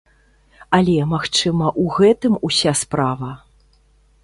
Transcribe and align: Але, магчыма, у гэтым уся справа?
Але, 0.77 0.95
магчыма, 1.11 1.67
у 1.83 1.85
гэтым 1.99 2.33
уся 2.51 2.75
справа? 2.83 3.31